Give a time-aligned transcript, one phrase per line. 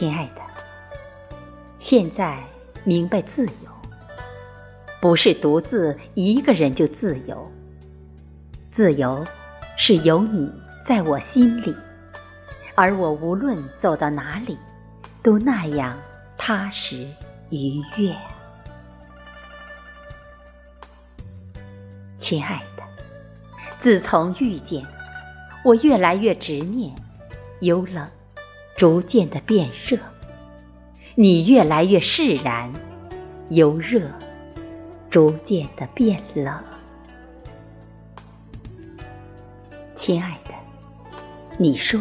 [0.00, 0.40] 亲爱的，
[1.78, 2.42] 现在
[2.84, 3.70] 明白自由，
[4.98, 7.46] 不是独自一个人就自由。
[8.70, 9.22] 自由，
[9.76, 10.50] 是有你
[10.86, 11.76] 在我心里，
[12.74, 14.56] 而我无论走到哪里，
[15.22, 15.98] 都那样
[16.38, 17.06] 踏实
[17.50, 18.16] 愉悦。
[22.16, 22.82] 亲爱的，
[23.80, 24.82] 自从遇见，
[25.62, 26.90] 我越来越执念，
[27.60, 28.08] 有冷
[28.76, 29.98] 逐渐的变热；
[31.14, 32.72] 你越来越释然，
[33.50, 34.10] 由热
[35.10, 36.54] 逐渐的变冷。
[39.94, 40.54] 亲爱的，
[41.58, 42.00] 你说，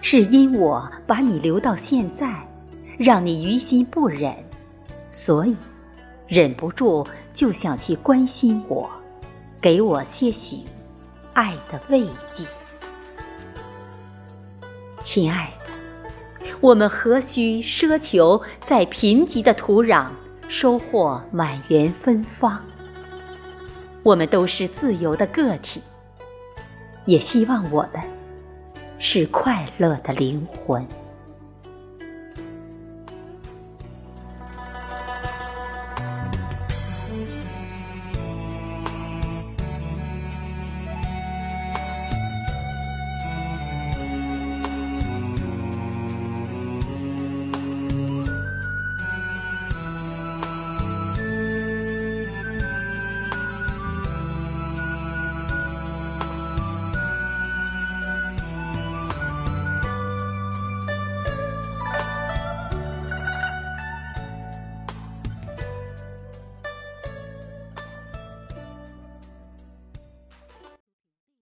[0.00, 2.34] 是因我把你留到现在，
[2.96, 4.34] 让你于心不忍，
[5.06, 5.54] 所以
[6.26, 8.88] 忍不住就想去关心我，
[9.60, 10.60] 给我些许
[11.34, 12.44] 爱的慰藉。
[15.02, 15.59] 亲爱的，
[16.60, 20.06] 我们何须奢求在贫瘠的土壤
[20.46, 22.60] 收获满园芬芳？
[24.02, 25.82] 我们都是自由的个体。
[27.06, 28.02] 也希望我们
[28.98, 30.86] 是快乐的灵魂。